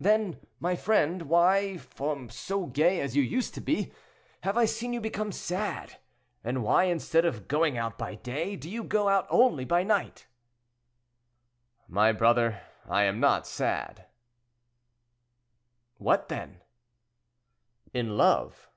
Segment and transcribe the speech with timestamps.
[0.00, 3.92] "Then, my friend, why, from so gay as you used to be,
[4.42, 5.98] have I seen you become sad?
[6.42, 9.30] and why, instead of going out by day, do you only go out
[9.82, 10.28] at night?"
[11.88, 14.06] "My brother, I am not sad."
[15.98, 16.62] "What, then?"
[17.92, 18.70] "In love."